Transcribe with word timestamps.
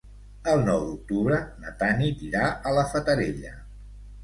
El 0.53 0.63
nou 0.69 0.79
d'octubre 0.87 1.37
na 1.65 1.75
Tanit 1.83 2.25
irà 2.31 2.49
a 2.71 2.75
la 2.79 2.89
Fatarella. 2.97 3.57